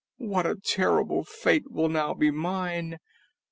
what 0.17 0.47
a 0.47 0.55
terrible 0.55 1.23
fate 1.23 1.69
will 1.69 1.87
now 1.87 2.11
be 2.11 2.31
mine. 2.31 2.97